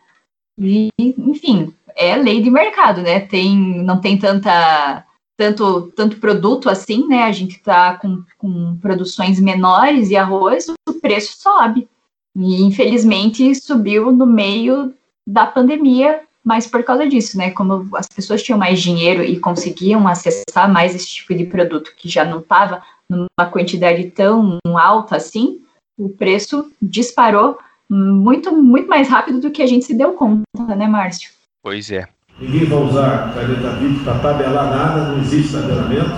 E, 0.59 0.91
enfim, 0.99 1.75
é 1.97 2.17
lei 2.17 2.43
de 2.43 2.51
mercado, 2.51 3.03
né? 3.03 3.21
Tem, 3.21 3.57
não 3.83 4.01
tem 4.01 4.19
tanta 4.19 5.07
tanto, 5.37 5.91
tanto 5.97 6.19
produto 6.19 6.69
assim, 6.69 7.07
né? 7.09 7.25
A 7.25 7.33
gente 7.33 7.57
está 7.57 7.97
com, 7.97 8.23
com 8.39 8.77
produções 8.77 9.41
menores 9.41 10.11
e 10.11 10.17
arroz, 10.17 10.67
o 10.89 10.95
preço 11.01 11.41
sobe. 11.41 11.89
E 12.37 12.63
infelizmente 12.63 13.55
subiu 13.55 14.11
no 14.11 14.27
meio 14.27 14.95
da 15.27 15.47
pandemia, 15.47 16.21
mas 16.45 16.67
por 16.67 16.83
causa 16.83 17.07
disso, 17.07 17.39
né? 17.39 17.51
Como 17.51 17.89
as 17.95 18.09
pessoas 18.09 18.43
tinham 18.43 18.59
mais 18.59 18.81
dinheiro 18.81 19.23
e 19.23 19.39
conseguiam 19.39 20.09
acessar 20.09 20.71
mais 20.71 20.95
esse 20.95 21.09
tipo 21.09 21.35
de 21.35 21.45
produto 21.45 21.93
que 21.97 22.09
já 22.09 22.25
não 22.25 22.41
estava 22.41 22.83
numa 23.09 23.51
quantidade 23.51 24.11
tão 24.11 24.59
alta 24.65 25.17
assim, 25.17 25.61
o 25.99 26.09
preço 26.09 26.73
disparou 26.81 27.59
muito, 27.89 28.51
muito 28.57 28.89
mais 28.89 29.09
rápido 29.09 29.41
do 29.41 29.51
que 29.51 29.63
a 29.63 29.67
gente 29.67 29.85
se 29.85 29.95
deu 29.95 30.13
conta, 30.13 30.75
né, 30.75 30.87
Márcio? 30.87 31.31
Pois 31.63 31.91
é. 31.91 32.09
Ninguém 32.41 32.65
vai 32.65 32.79
usar 32.79 33.35
caneta 33.35 33.71
VIP 33.77 34.03
para 34.03 34.19
tabelar 34.19 34.71
nada, 34.71 35.13
não 35.13 35.21
existe 35.21 35.53
tabelamento, 35.53 36.11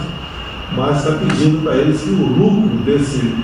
mas 0.77 0.99
está 0.99 1.19
pedindo 1.19 1.63
para 1.63 1.77
eles 1.77 2.01
que 2.01 2.11
o 2.11 2.27
lucro 2.27 2.77
desse 2.85 3.35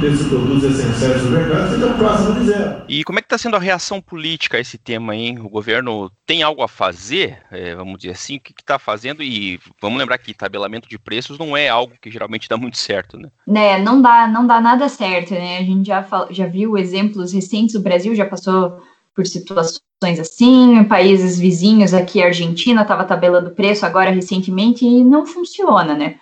desses 0.00 0.26
produtos 0.28 0.64
essenciais 0.64 1.22
do 1.22 1.30
mercado 1.30 1.70
seja 1.70 1.94
próximo 1.94 2.34
de 2.34 2.46
zero. 2.46 2.82
E 2.88 3.04
como 3.04 3.18
é 3.18 3.22
que 3.22 3.26
está 3.26 3.38
sendo 3.38 3.56
a 3.56 3.60
reação 3.60 4.00
política 4.00 4.56
a 4.56 4.60
esse 4.60 4.78
tema, 4.78 5.14
hein? 5.14 5.38
O 5.38 5.48
governo 5.48 6.10
tem 6.26 6.42
algo 6.42 6.62
a 6.62 6.68
fazer, 6.68 7.38
é, 7.50 7.74
vamos 7.74 7.98
dizer 7.98 8.12
assim, 8.12 8.36
o 8.36 8.40
que 8.40 8.52
está 8.58 8.78
fazendo? 8.78 9.22
E 9.22 9.58
vamos 9.80 9.98
lembrar 9.98 10.18
que 10.18 10.34
tabelamento 10.34 10.88
de 10.88 10.98
preços 10.98 11.38
não 11.38 11.56
é 11.56 11.68
algo 11.68 11.94
que 12.00 12.10
geralmente 12.10 12.48
dá 12.48 12.56
muito 12.56 12.76
certo, 12.76 13.18
né? 13.18 13.28
Né, 13.46 13.78
não 13.78 14.00
dá, 14.00 14.26
não 14.26 14.46
dá 14.46 14.60
nada 14.60 14.88
certo, 14.88 15.34
né? 15.34 15.58
A 15.58 15.62
gente 15.62 15.86
já, 15.86 16.06
já 16.30 16.46
viu 16.46 16.76
exemplos 16.76 17.32
recentes, 17.32 17.74
o 17.74 17.80
Brasil 17.80 18.14
já 18.14 18.26
passou 18.26 18.80
por 19.14 19.26
situações 19.26 19.80
assim, 20.20 20.84
países 20.84 21.38
vizinhos, 21.38 21.92
aqui 21.92 22.22
a 22.22 22.26
Argentina 22.26 22.82
estava 22.82 23.04
tabelando 23.04 23.50
preço 23.50 23.84
agora 23.84 24.10
recentemente 24.10 24.84
e 24.84 25.02
não 25.02 25.26
funciona, 25.26 25.94
né? 25.94 26.16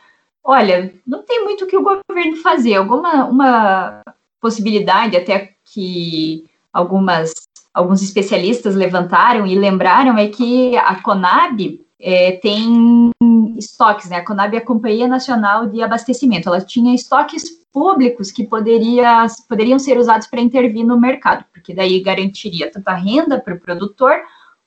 Olha, 0.49 0.95
não 1.05 1.25
tem 1.25 1.43
muito 1.43 1.65
o 1.65 1.67
que 1.67 1.77
o 1.77 1.83
governo 1.83 2.37
fazer. 2.37 2.75
Alguma 2.75 3.25
uma 3.25 4.01
possibilidade 4.41 5.17
até 5.17 5.57
que 5.65 6.45
algumas 6.73 7.33
alguns 7.75 8.01
especialistas 8.01 8.77
levantaram 8.77 9.45
e 9.45 9.59
lembraram 9.59 10.17
é 10.17 10.29
que 10.29 10.77
a 10.77 11.03
Conab 11.03 11.85
é, 12.01 12.33
tem 12.33 13.11
estoques, 13.59 14.09
né? 14.09 14.19
A 14.19 14.25
Conab 14.25 14.55
é 14.55 14.59
a 14.59 14.65
Companhia 14.65 15.09
Nacional 15.09 15.67
de 15.67 15.83
Abastecimento. 15.83 16.49
Ela 16.49 16.61
tinha 16.61 16.95
estoques 16.95 17.51
públicos 17.73 18.31
que 18.31 18.47
poderia, 18.47 19.27
poderiam 19.49 19.81
ser 19.81 19.99
usados 19.99 20.29
para 20.29 20.41
intervir 20.41 20.87
no 20.87 20.99
mercado, 20.99 21.45
porque 21.53 21.75
daí 21.75 22.01
garantiria 22.01 22.71
tanto 22.71 22.87
a 22.87 22.95
renda 22.95 23.41
para 23.41 23.55
o 23.55 23.61
produtor 23.61 24.15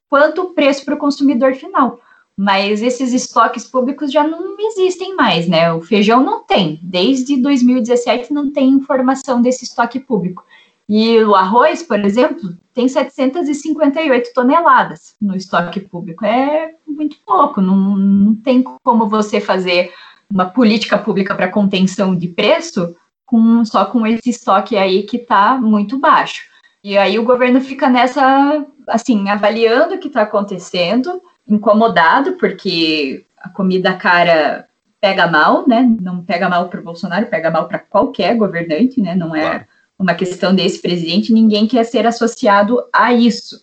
quanto 0.09 0.41
o 0.41 0.53
preço 0.53 0.83
para 0.83 0.95
o 0.95 0.99
consumidor 0.99 1.55
final. 1.55 1.99
Mas 2.41 2.81
esses 2.81 3.11
estoques 3.11 3.65
públicos 3.65 4.09
já 4.09 4.23
não 4.23 4.55
existem 4.57 5.13
mais, 5.13 5.45
né? 5.45 5.73
O 5.73 5.81
feijão 5.81 6.23
não 6.23 6.41
tem. 6.41 6.79
Desde 6.81 7.35
2017 7.35 8.31
não 8.31 8.49
tem 8.49 8.69
informação 8.69 9.41
desse 9.41 9.65
estoque 9.65 9.99
público. 9.99 10.45
E 10.87 11.21
o 11.21 11.35
arroz, 11.35 11.83
por 11.83 11.99
exemplo, 11.99 12.57
tem 12.73 12.87
758 12.87 14.33
toneladas 14.33 15.17
no 15.21 15.35
estoque 15.35 15.81
público. 15.81 16.23
É 16.23 16.75
muito 16.87 17.17
pouco, 17.25 17.59
não, 17.59 17.75
não 17.75 18.33
tem 18.33 18.63
como 18.85 19.09
você 19.09 19.41
fazer 19.41 19.91
uma 20.31 20.45
política 20.45 20.97
pública 20.97 21.35
para 21.35 21.51
contenção 21.51 22.15
de 22.15 22.29
preço 22.29 22.95
com, 23.25 23.65
só 23.65 23.83
com 23.83 24.07
esse 24.07 24.29
estoque 24.29 24.77
aí 24.77 25.03
que 25.03 25.17
está 25.17 25.57
muito 25.57 25.99
baixo. 25.99 26.43
E 26.81 26.97
aí 26.97 27.19
o 27.19 27.25
governo 27.25 27.59
fica 27.59 27.89
nessa, 27.89 28.65
assim, 28.87 29.27
avaliando 29.27 29.95
o 29.95 29.99
que 29.99 30.07
está 30.07 30.21
acontecendo, 30.21 31.21
incomodado, 31.49 32.33
porque 32.33 33.25
a 33.37 33.49
comida 33.49 33.93
cara 33.93 34.67
pega 35.01 35.27
mal, 35.27 35.67
né? 35.67 35.89
Não 36.01 36.23
pega 36.23 36.49
mal 36.49 36.69
para 36.69 36.79
o 36.79 36.83
Bolsonaro, 36.83 37.27
pega 37.27 37.49
mal 37.49 37.67
para 37.67 37.79
qualquer 37.79 38.35
governante, 38.35 39.01
né? 39.01 39.15
Não 39.15 39.35
é. 39.35 39.65
Uma 39.97 40.13
questão 40.13 40.55
desse 40.55 40.81
presidente, 40.81 41.33
ninguém 41.33 41.67
quer 41.67 41.83
ser 41.83 42.07
associado 42.07 42.81
a 42.93 43.11
isso. 43.11 43.61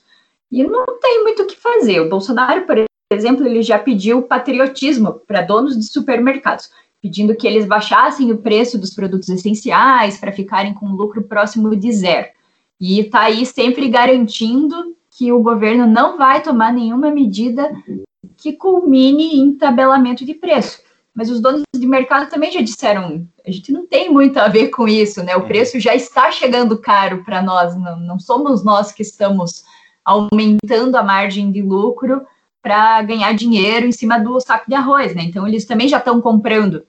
E 0.51 0.63
não 0.63 0.85
tem 1.01 1.23
muito 1.23 1.43
o 1.43 1.47
que 1.47 1.57
fazer. 1.57 2.01
O 2.01 2.09
Bolsonaro, 2.09 2.67
por 2.67 2.85
exemplo, 3.11 3.47
ele 3.47 3.63
já 3.63 3.79
pediu 3.79 4.23
patriotismo 4.23 5.15
para 5.27 5.43
donos 5.43 5.79
de 5.79 5.85
supermercados, 5.85 6.71
pedindo 7.01 7.35
que 7.35 7.47
eles 7.47 7.67
baixassem 7.67 8.33
o 8.33 8.39
preço 8.39 8.77
dos 8.77 8.93
produtos 8.93 9.29
essenciais 9.29 10.19
para 10.19 10.33
ficarem 10.33 10.75
com 10.75 10.89
lucro 10.89 11.23
próximo 11.23 11.75
de 11.75 11.93
zero. 11.93 12.29
E 12.81 13.01
está 13.01 13.23
aí 13.23 13.47
sempre 13.47 13.89
garantindo 13.89 14.96
que 15.17 15.33
o 15.33 15.43
governo 15.43 15.87
não 15.87 16.19
vai 16.19 16.43
tomar 16.43 16.73
nenhuma 16.73 17.11
medida 17.11 17.71
que 18.37 18.53
culmine 18.53 19.39
em 19.39 19.55
tabelamento 19.55 20.25
de 20.25 20.35
preço 20.35 20.87
mas 21.17 21.31
os 21.31 21.41
donos 21.41 21.63
de 21.75 21.87
mercado 21.87 22.29
também 22.29 22.53
já 22.53 22.61
disseram, 22.61 23.27
a 23.45 23.51
gente 23.51 23.73
não 23.73 23.87
tem 23.87 24.13
muito 24.13 24.39
a 24.39 24.49
ver 24.49 24.69
com 24.69 24.87
isso, 24.87 25.23
né? 25.23 25.35
O 25.35 25.45
é. 25.45 25.47
preço 25.47 25.81
já 25.81 25.95
está 25.95 26.31
chegando 26.31 26.77
caro 26.77 27.25
para 27.25 27.41
nós, 27.41 27.75
não, 27.75 27.99
não 27.99 28.21
somos 28.21 28.63
nós 28.63 28.93
que 28.93 29.01
estamos 29.01 29.65
aumentando 30.05 30.95
a 30.95 31.03
margem 31.03 31.51
de 31.51 31.63
lucro 31.63 32.27
para 32.61 33.01
ganhar 33.01 33.33
dinheiro 33.33 33.87
em 33.87 33.93
cima 33.93 34.19
do 34.19 34.39
saco 34.41 34.69
de 34.69 34.75
arroz, 34.75 35.15
né? 35.15 35.23
Então 35.23 35.49
eles 35.49 35.65
também 35.65 35.89
já 35.89 35.97
estão 35.97 36.21
comprando, 36.21 36.85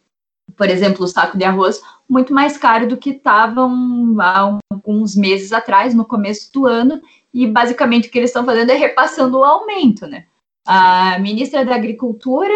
por 0.58 0.70
exemplo, 0.70 1.06
o 1.06 1.08
saco 1.08 1.38
de 1.38 1.46
arroz 1.46 1.82
muito 2.10 2.34
mais 2.34 2.58
caro 2.58 2.86
do 2.86 2.98
que 2.98 3.12
estavam 3.12 4.18
há 4.20 4.58
alguns 4.70 5.16
meses 5.16 5.54
atrás, 5.54 5.94
no 5.94 6.04
começo 6.04 6.52
do 6.52 6.66
ano, 6.66 7.02
e 7.34 7.48
basicamente 7.48 8.08
o 8.08 8.12
que 8.12 8.18
eles 8.18 8.30
estão 8.30 8.46
fazendo 8.46 8.72
é 8.72 8.76
repassando 8.76 9.38
o 9.38 9.44
aumento, 9.44 10.08
né? 10.08 10.26
A 10.66 11.18
ministra 11.20 11.64
da 11.66 11.76
Agricultura 11.76 12.54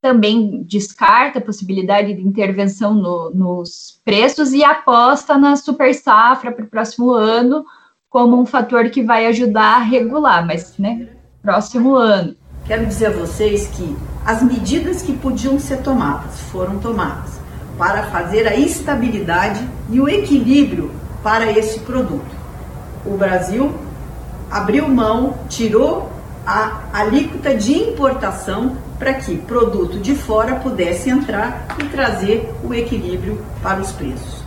também 0.00 0.64
descarta 0.64 1.38
a 1.38 1.42
possibilidade 1.42 2.12
de 2.12 2.26
intervenção 2.26 2.92
no, 2.92 3.30
nos 3.30 4.00
preços 4.04 4.52
e 4.52 4.64
aposta 4.64 5.38
na 5.38 5.54
super 5.54 5.94
safra 5.94 6.50
para 6.50 6.64
o 6.64 6.68
próximo 6.68 7.12
ano 7.12 7.64
como 8.10 8.38
um 8.38 8.44
fator 8.44 8.90
que 8.90 9.02
vai 9.02 9.26
ajudar 9.26 9.76
a 9.76 9.78
regular, 9.78 10.44
mas, 10.44 10.76
né, 10.76 11.08
próximo 11.40 11.94
ano. 11.94 12.36
Quero 12.66 12.84
dizer 12.84 13.06
a 13.06 13.10
vocês 13.10 13.68
que 13.68 13.96
as 14.26 14.42
medidas 14.42 15.02
que 15.02 15.16
podiam 15.16 15.58
ser 15.58 15.82
tomadas 15.82 16.40
foram 16.42 16.78
tomadas 16.78 17.40
para 17.78 18.04
fazer 18.04 18.46
a 18.46 18.54
estabilidade 18.54 19.66
e 19.90 20.00
o 20.00 20.08
equilíbrio 20.08 20.90
para 21.22 21.50
esse 21.50 21.80
produto. 21.80 22.36
O 23.06 23.16
Brasil 23.16 23.72
abriu 24.52 24.86
mão, 24.86 25.38
tirou 25.48 26.10
a 26.46 26.82
alíquota 26.92 27.54
de 27.54 27.72
importação 27.72 28.76
para 28.98 29.14
que 29.14 29.38
produto 29.38 29.98
de 29.98 30.14
fora 30.14 30.56
pudesse 30.56 31.08
entrar 31.08 31.66
e 31.80 31.88
trazer 31.88 32.48
o 32.62 32.74
equilíbrio 32.74 33.40
para 33.62 33.80
os 33.80 33.90
preços. 33.92 34.42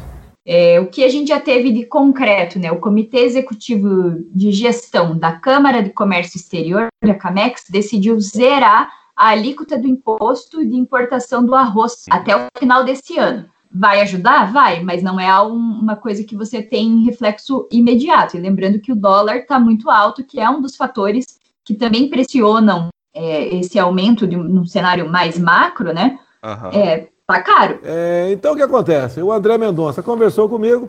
É, 0.48 0.80
o 0.80 0.88
que 0.88 1.04
a 1.04 1.10
gente 1.10 1.30
já 1.30 1.40
teve 1.40 1.72
de 1.72 1.86
concreto, 1.86 2.60
né? 2.60 2.72
O 2.72 2.80
Comitê 2.80 3.22
Executivo 3.22 4.24
de 4.32 4.52
Gestão 4.52 5.18
da 5.18 5.32
Câmara 5.32 5.82
de 5.82 5.90
Comércio 5.90 6.38
Exterior, 6.38 6.88
a 7.04 7.14
CAMEX, 7.16 7.64
decidiu 7.68 8.20
zerar 8.20 8.92
a 9.16 9.30
alíquota 9.30 9.76
do 9.76 9.88
imposto 9.88 10.64
de 10.64 10.76
importação 10.76 11.44
do 11.44 11.56
arroz 11.56 12.06
até 12.12 12.36
o 12.36 12.48
final 12.60 12.84
desse 12.84 13.18
ano. 13.18 13.50
Vai 13.78 14.00
ajudar? 14.02 14.54
Vai, 14.54 14.82
mas 14.82 15.04
não 15.04 15.20
é 15.20 15.38
uma 15.42 15.98
coisa 15.98 16.24
que 16.24 16.34
você 16.34 16.62
tem 16.62 17.04
reflexo 17.04 17.68
imediato. 17.70 18.38
E 18.38 18.40
lembrando 18.40 18.80
que 18.80 18.92
o 18.92 18.96
dólar 18.96 19.38
está 19.38 19.60
muito 19.60 19.90
alto, 19.90 20.24
que 20.24 20.40
é 20.40 20.50
um 20.50 20.62
dos 20.62 20.78
fatores 20.78 21.26
que 21.62 21.74
também 21.74 22.10
pressionam 22.10 22.88
é, 23.14 23.54
esse 23.58 23.78
aumento 23.78 24.26
de 24.26 24.38
um 24.38 24.66
cenário 24.66 25.12
mais 25.12 25.38
macro, 25.38 25.94
né? 25.94 26.18
Uhum. 26.42 26.80
É, 26.80 27.08
tá 27.28 27.42
caro. 27.42 27.80
É, 27.84 28.32
então 28.32 28.54
o 28.54 28.56
que 28.56 28.62
acontece? 28.62 29.22
O 29.22 29.30
André 29.30 29.58
Mendonça 29.58 30.02
conversou 30.02 30.48
comigo, 30.48 30.88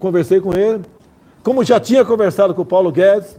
conversei 0.00 0.40
com 0.40 0.52
ele, 0.52 0.82
como 1.44 1.62
já 1.62 1.78
tinha 1.78 2.04
conversado 2.04 2.54
com 2.54 2.62
o 2.62 2.66
Paulo 2.66 2.90
Guedes, 2.90 3.36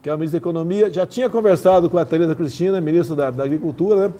que 0.00 0.08
é 0.08 0.14
o 0.14 0.16
ministro 0.16 0.40
da 0.40 0.42
Economia, 0.42 0.90
já 0.90 1.06
tinha 1.06 1.28
conversado 1.28 1.90
com 1.90 1.98
a 1.98 2.04
Tereza 2.04 2.34
Cristina, 2.34 2.80
ministra 2.80 3.14
da, 3.14 3.30
da 3.30 3.44
Agricultura, 3.44 4.08
né? 4.08 4.14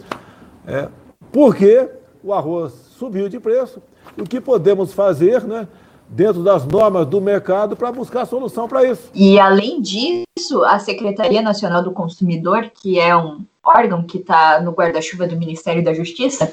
É, 0.67 0.89
porque 1.33 1.89
o 2.23 2.33
arroz 2.33 2.73
subiu 2.99 3.29
de 3.29 3.41
preço. 3.41 3.83
O 4.19 4.25
que 4.25 4.41
podemos 4.41 4.93
fazer, 4.93 5.45
né? 5.45 5.67
dentro 6.13 6.43
das 6.43 6.67
normas 6.67 7.07
do 7.07 7.21
mercado 7.21 7.75
para 7.75 7.91
buscar 7.91 8.27
solução 8.27 8.69
para 8.69 8.85
isso. 8.85 9.11
E 9.15 9.41
além 9.41 9.81
disso, 9.81 10.63
a 10.65 10.79
Secretaria 10.79 11.41
Nacional 11.41 11.83
do 11.83 11.91
Consumidor, 11.91 12.71
que 12.71 13.01
é 13.01 13.17
um 13.17 13.41
órgão 13.65 14.03
que 14.03 14.19
está 14.19 14.61
no 14.61 14.73
guarda-chuva 14.73 15.27
do 15.27 15.37
Ministério 15.37 15.83
da 15.83 15.95
Justiça, 15.95 16.53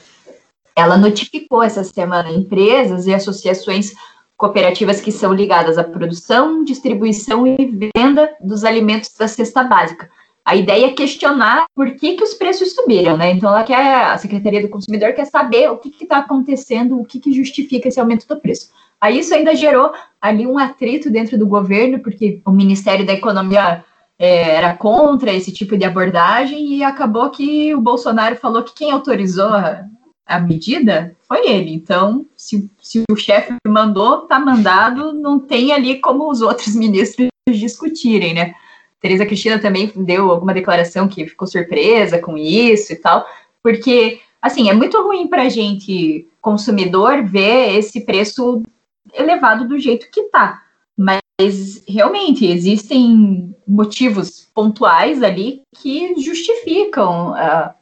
ela 0.76 0.98
notificou 0.98 1.62
essa 1.62 1.84
semana 1.84 2.32
empresas 2.32 3.06
e 3.06 3.14
associações 3.14 3.94
cooperativas 4.38 5.02
que 5.02 5.12
são 5.12 5.34
ligadas 5.34 5.78
à 5.78 5.84
produção, 5.84 6.64
distribuição 6.64 7.46
e 7.46 7.90
venda 7.94 8.32
dos 8.40 8.64
alimentos 8.64 9.14
da 9.18 9.28
cesta 9.28 9.64
básica. 9.64 10.10
A 10.50 10.56
ideia 10.56 10.88
é 10.88 10.94
questionar 10.94 11.66
por 11.76 11.92
que, 11.92 12.16
que 12.16 12.24
os 12.24 12.34
preços 12.34 12.74
subiram, 12.74 13.16
né? 13.16 13.30
Então, 13.30 13.52
ela 13.52 13.64
quer, 13.64 14.06
a 14.06 14.18
Secretaria 14.18 14.60
do 14.60 14.68
Consumidor 14.68 15.14
quer 15.14 15.26
saber 15.26 15.70
o 15.70 15.78
que 15.78 15.94
está 16.02 16.18
acontecendo, 16.18 17.00
o 17.00 17.06
que, 17.06 17.20
que 17.20 17.32
justifica 17.32 17.88
esse 17.88 18.00
aumento 18.00 18.28
do 18.28 18.42
preço. 18.42 18.72
Aí 19.00 19.20
isso 19.20 19.32
ainda 19.32 19.56
gerou 19.56 19.92
ali 20.20 20.48
um 20.48 20.58
atrito 20.58 21.12
dentro 21.12 21.38
do 21.38 21.46
governo, 21.46 22.00
porque 22.00 22.42
o 22.44 22.50
Ministério 22.50 23.06
da 23.06 23.14
Economia 23.14 23.86
é, 24.18 24.56
era 24.56 24.76
contra 24.76 25.32
esse 25.32 25.52
tipo 25.52 25.78
de 25.78 25.86
abordagem 25.86 26.74
e 26.74 26.84
acabou 26.84 27.30
que 27.30 27.76
o 27.76 27.80
Bolsonaro 27.80 28.36
falou 28.36 28.64
que 28.64 28.74
quem 28.74 28.90
autorizou 28.90 29.50
a, 29.50 29.86
a 30.26 30.40
medida 30.40 31.16
foi 31.28 31.48
ele. 31.48 31.72
Então, 31.72 32.26
se, 32.36 32.68
se 32.82 33.04
o 33.08 33.16
chefe 33.16 33.54
mandou, 33.68 34.22
tá 34.22 34.40
mandado, 34.40 35.14
não 35.14 35.38
tem 35.38 35.72
ali 35.74 36.00
como 36.00 36.28
os 36.28 36.42
outros 36.42 36.74
ministros 36.74 37.30
discutirem, 37.48 38.34
né? 38.34 38.56
Tereza 39.00 39.26
Cristina 39.26 39.60
também 39.60 39.92
deu 39.96 40.30
alguma 40.30 40.54
declaração 40.54 41.08
que 41.08 41.28
ficou 41.28 41.48
surpresa 41.48 42.20
com 42.20 42.38
isso 42.38 42.92
e 42.94 42.96
tal, 42.96 43.26
porque 43.64 44.20
assim 44.42 44.70
é 44.70 44.74
muito 44.74 45.02
ruim 45.02 45.28
para 45.28 45.44
a 45.44 45.50
gente 45.50 46.28
consumidor 46.42 47.24
ver 47.24 47.78
esse 47.78 48.02
preço 48.02 48.64
elevado 49.14 49.68
do 49.68 49.80
jeito 49.80 50.10
que 50.12 50.22
está. 50.22 50.62
Mas 50.98 51.22
realmente 51.88 52.46
existem 52.46 53.56
motivos 53.66 54.50
pontuais 54.54 55.24
ali 55.24 55.62
que 55.78 56.20
justificam 56.22 57.32
uh, 57.32 57.74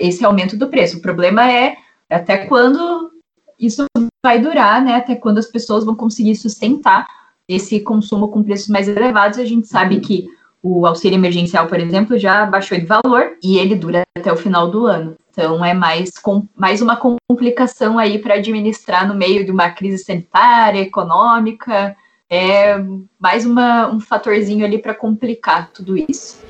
esse 0.00 0.24
aumento 0.24 0.56
do 0.56 0.68
preço. 0.68 0.98
O 0.98 1.02
problema 1.02 1.50
é 1.50 1.76
até 2.08 2.46
quando 2.46 3.10
isso 3.58 3.84
vai 4.24 4.40
durar, 4.40 4.82
né? 4.82 4.94
Até 4.94 5.14
quando 5.14 5.38
as 5.38 5.46
pessoas 5.46 5.84
vão 5.84 5.94
conseguir 5.94 6.36
sustentar 6.36 7.06
esse 7.48 7.80
consumo 7.80 8.28
com 8.28 8.42
preços 8.42 8.68
mais 8.68 8.88
elevados. 8.88 9.38
A 9.38 9.44
gente 9.44 9.66
sabe 9.66 10.00
que 10.00 10.26
o 10.66 10.84
auxílio 10.84 11.16
emergencial, 11.16 11.68
por 11.68 11.78
exemplo, 11.78 12.18
já 12.18 12.44
baixou 12.44 12.76
de 12.76 12.84
valor 12.84 13.36
e 13.40 13.56
ele 13.56 13.76
dura 13.76 14.02
até 14.18 14.32
o 14.32 14.36
final 14.36 14.68
do 14.68 14.86
ano. 14.86 15.14
Então, 15.30 15.64
é 15.64 15.72
mais, 15.72 16.10
com, 16.10 16.44
mais 16.56 16.82
uma 16.82 16.96
complicação 16.96 17.98
aí 17.98 18.18
para 18.18 18.34
administrar 18.34 19.06
no 19.06 19.14
meio 19.14 19.44
de 19.44 19.52
uma 19.52 19.70
crise 19.70 20.02
sanitária, 20.02 20.80
econômica, 20.80 21.94
é 22.28 22.76
mais 23.18 23.46
uma, 23.46 23.86
um 23.88 24.00
fatorzinho 24.00 24.64
ali 24.64 24.78
para 24.78 24.94
complicar 24.94 25.70
tudo 25.72 25.96
isso. 25.96 26.44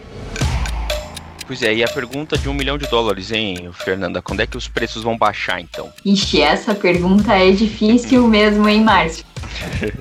Pois 1.47 1.63
é, 1.63 1.75
e 1.75 1.85
a 1.85 1.89
pergunta 1.89 2.39
de 2.39 2.49
um 2.49 2.55
milhão 2.55 2.79
de 2.79 2.89
dólares, 2.89 3.31
hein, 3.31 3.71
Fernanda? 3.73 4.23
Quando 4.23 4.41
é 4.41 4.47
que 4.47 4.57
os 4.57 4.67
preços 4.67 5.03
vão 5.03 5.17
baixar, 5.17 5.61
então? 5.61 5.93
Ixi, 6.05 6.41
essa 6.41 6.75
pergunta 6.75 7.35
é 7.35 7.51
difícil 7.51 8.27
mesmo, 8.27 8.67
hein, 8.69 8.83
Márcio? 8.83 9.27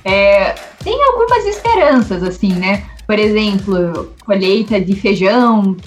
É, 0.04 0.54
tem 0.84 1.04
algumas 1.04 1.46
esperanças, 1.46 2.22
assim, 2.24 2.54
né? 2.54 2.84
Por 3.08 3.20
exemplo, 3.20 4.16
colheita 4.26 4.82
de 4.82 4.96
feijão, 4.96 5.78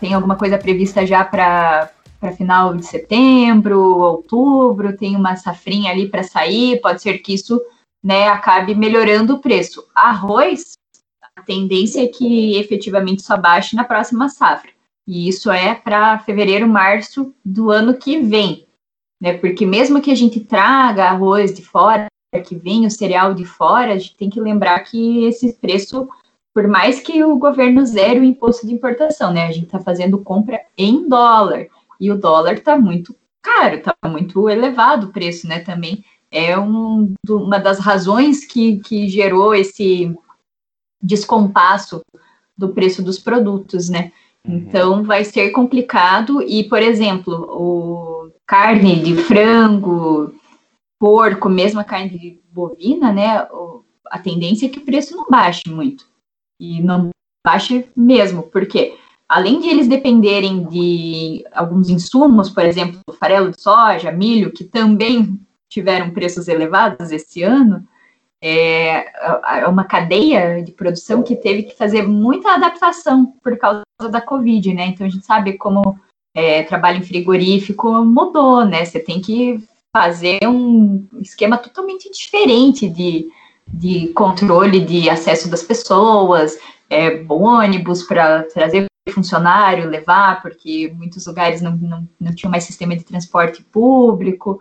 tem 0.00 0.14
alguma 0.14 0.36
coisa 0.36 0.56
prevista 0.56 1.06
já 1.06 1.22
para 1.22 1.90
final 2.36 2.74
de 2.74 2.86
setembro, 2.86 3.78
outubro, 3.78 4.96
tem 4.96 5.14
uma 5.14 5.36
safrinha 5.36 5.92
ali 5.92 6.08
para 6.08 6.22
sair, 6.22 6.80
pode 6.80 7.02
ser 7.02 7.18
que 7.18 7.34
isso 7.34 7.60
né, 8.02 8.28
acabe 8.28 8.74
melhorando 8.74 9.34
o 9.34 9.38
preço. 9.38 9.86
Arroz, 9.94 10.72
a 11.36 11.42
tendência 11.42 12.02
é 12.02 12.08
que 12.08 12.56
efetivamente 12.56 13.22
só 13.22 13.36
baixe 13.36 13.76
na 13.76 13.84
próxima 13.84 14.28
safra. 14.28 14.70
E 15.06 15.28
isso 15.28 15.50
é 15.50 15.74
para 15.74 16.18
fevereiro, 16.20 16.66
março 16.66 17.34
do 17.44 17.70
ano 17.70 17.94
que 17.94 18.18
vem. 18.18 18.66
Né? 19.20 19.34
Porque 19.34 19.64
mesmo 19.64 20.00
que 20.00 20.10
a 20.10 20.16
gente 20.16 20.40
traga 20.40 21.04
arroz 21.04 21.54
de 21.54 21.62
fora, 21.62 22.06
que 22.44 22.54
vem 22.54 22.86
o 22.86 22.90
cereal 22.90 23.32
de 23.34 23.44
fora, 23.44 23.92
a 23.92 23.98
gente 23.98 24.16
tem 24.16 24.28
que 24.28 24.40
lembrar 24.40 24.80
que 24.80 25.24
esse 25.24 25.52
preço 25.54 26.08
por 26.56 26.66
mais 26.66 27.00
que 27.00 27.22
o 27.22 27.36
governo 27.36 27.84
zere 27.84 28.18
o 28.18 28.24
imposto 28.24 28.66
de 28.66 28.72
importação, 28.72 29.30
né? 29.30 29.46
A 29.46 29.52
gente 29.52 29.66
está 29.66 29.78
fazendo 29.78 30.16
compra 30.16 30.58
em 30.74 31.06
dólar 31.06 31.66
e 32.00 32.10
o 32.10 32.18
dólar 32.18 32.54
está 32.54 32.78
muito 32.78 33.14
caro, 33.42 33.74
está 33.74 33.94
muito 34.06 34.48
elevado 34.48 35.08
o 35.08 35.12
preço, 35.12 35.46
né? 35.46 35.60
Também 35.60 36.02
é 36.30 36.58
um, 36.58 37.12
uma 37.28 37.58
das 37.58 37.78
razões 37.78 38.46
que, 38.46 38.78
que 38.78 39.06
gerou 39.06 39.54
esse 39.54 40.16
descompasso 41.02 42.00
do 42.56 42.70
preço 42.70 43.02
dos 43.02 43.18
produtos, 43.18 43.90
né? 43.90 44.10
Uhum. 44.42 44.56
Então 44.56 45.04
vai 45.04 45.26
ser 45.26 45.50
complicado 45.50 46.40
e, 46.40 46.64
por 46.64 46.80
exemplo, 46.80 47.34
o 47.50 48.30
carne 48.46 49.02
de 49.02 49.14
frango, 49.14 50.32
porco, 50.98 51.50
mesmo 51.50 51.80
a 51.80 51.84
carne 51.84 52.18
de 52.18 52.40
bovina, 52.50 53.12
né? 53.12 53.46
a 54.06 54.18
tendência 54.18 54.64
é 54.64 54.68
que 54.70 54.78
o 54.78 54.84
preço 54.86 55.14
não 55.14 55.26
baixe 55.28 55.68
muito 55.68 56.15
e 56.60 56.82
não 56.82 57.10
baixe 57.44 57.88
mesmo, 57.96 58.44
porque 58.44 58.96
além 59.28 59.60
de 59.60 59.68
eles 59.68 59.88
dependerem 59.88 60.64
de 60.64 61.44
alguns 61.52 61.88
insumos, 61.88 62.50
por 62.50 62.64
exemplo, 62.64 63.00
farelo 63.18 63.50
de 63.50 63.60
soja, 63.60 64.12
milho, 64.12 64.52
que 64.52 64.64
também 64.64 65.38
tiveram 65.68 66.10
preços 66.10 66.48
elevados 66.48 67.10
esse 67.10 67.42
ano, 67.42 67.86
é, 68.42 69.06
é 69.60 69.66
uma 69.66 69.84
cadeia 69.84 70.62
de 70.62 70.70
produção 70.72 71.22
que 71.22 71.34
teve 71.34 71.64
que 71.64 71.76
fazer 71.76 72.02
muita 72.02 72.54
adaptação 72.54 73.34
por 73.42 73.56
causa 73.56 73.82
da 74.10 74.20
Covid, 74.20 74.74
né? 74.74 74.86
Então 74.86 75.06
a 75.06 75.10
gente 75.10 75.24
sabe 75.24 75.54
como 75.54 75.98
é, 76.34 76.62
trabalho 76.62 76.98
em 76.98 77.02
frigorífico 77.02 78.04
mudou, 78.04 78.64
né? 78.64 78.84
Você 78.84 79.00
tem 79.00 79.20
que 79.20 79.64
fazer 79.96 80.38
um 80.46 81.08
esquema 81.20 81.56
totalmente 81.56 82.10
diferente 82.10 82.88
de, 82.88 83.28
de 83.68 84.08
controle 84.08 84.80
de 84.80 85.10
acesso 85.10 85.48
das 85.48 85.62
pessoas, 85.62 86.58
é, 86.88 87.24
ônibus 87.28 88.02
para 88.02 88.44
trazer 88.44 88.86
funcionário, 89.10 89.88
levar, 89.88 90.42
porque 90.42 90.92
muitos 90.96 91.26
lugares 91.26 91.62
não, 91.62 91.76
não, 91.76 92.08
não 92.20 92.34
tinham 92.34 92.50
mais 92.50 92.64
sistema 92.64 92.96
de 92.96 93.04
transporte 93.04 93.62
público, 93.62 94.60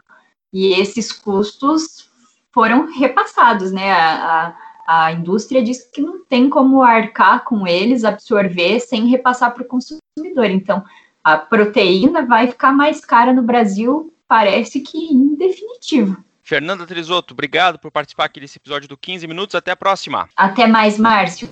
e 0.54 0.74
esses 0.80 1.12
custos 1.12 2.10
foram 2.54 2.92
repassados, 2.94 3.72
né? 3.72 3.92
A, 3.92 4.56
a, 4.88 5.06
a 5.06 5.12
indústria 5.12 5.62
diz 5.62 5.84
que 5.84 6.02
não 6.02 6.24
tem 6.24 6.50
como 6.50 6.82
arcar 6.82 7.44
com 7.44 7.68
eles, 7.68 8.04
absorver 8.04 8.80
sem 8.80 9.08
repassar 9.08 9.54
para 9.54 9.64
o 9.64 9.68
consumidor. 9.68 10.46
Então, 10.46 10.84
a 11.24 11.38
proteína 11.38 12.26
vai 12.26 12.48
ficar 12.48 12.72
mais 12.72 13.04
cara 13.04 13.34
no 13.34 13.42
Brasil, 13.42 14.14
parece 14.28 14.80
que 14.80 14.98
em 14.98 15.36
definitivo. 15.36 16.24
Fernanda 16.46 16.86
Trisotto, 16.86 17.34
obrigado 17.34 17.80
por 17.80 17.90
participar 17.90 18.26
aqui 18.26 18.40
desse 18.40 18.60
episódio 18.60 18.88
do 18.88 18.96
15 18.96 19.26
Minutos. 19.26 19.56
Até 19.56 19.72
a 19.72 19.76
próxima. 19.76 20.30
Até 20.38 20.68
mais, 20.68 21.00
Márcio. 21.00 21.50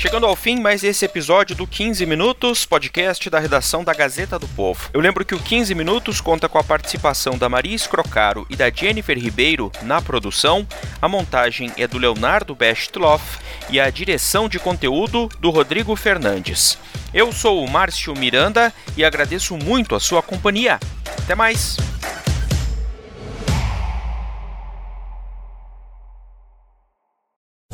Chegando 0.00 0.24
ao 0.24 0.34
fim, 0.34 0.58
mais 0.58 0.82
esse 0.82 1.04
episódio 1.04 1.54
do 1.54 1.66
15 1.66 2.06
Minutos, 2.06 2.64
podcast 2.64 3.28
da 3.28 3.38
redação 3.38 3.84
da 3.84 3.92
Gazeta 3.92 4.38
do 4.38 4.48
Povo. 4.48 4.88
Eu 4.94 5.00
lembro 5.00 5.26
que 5.26 5.34
o 5.34 5.38
15 5.38 5.74
Minutos 5.74 6.22
conta 6.22 6.48
com 6.48 6.56
a 6.56 6.64
participação 6.64 7.36
da 7.36 7.50
Maria 7.50 7.76
Escrocaro 7.76 8.46
e 8.48 8.56
da 8.56 8.70
Jennifer 8.70 9.18
Ribeiro 9.18 9.70
na 9.82 10.00
produção, 10.00 10.66
a 11.02 11.06
montagem 11.06 11.70
é 11.76 11.86
do 11.86 11.98
Leonardo 11.98 12.54
Bestloff 12.54 13.38
e 13.68 13.78
a 13.78 13.90
direção 13.90 14.48
de 14.48 14.58
conteúdo 14.58 15.28
do 15.38 15.50
Rodrigo 15.50 15.94
Fernandes. 15.94 16.78
Eu 17.12 17.30
sou 17.30 17.62
o 17.62 17.70
Márcio 17.70 18.16
Miranda 18.16 18.72
e 18.96 19.04
agradeço 19.04 19.54
muito 19.54 19.94
a 19.94 20.00
sua 20.00 20.22
companhia. 20.22 20.80
Até 21.18 21.34
mais! 21.34 21.76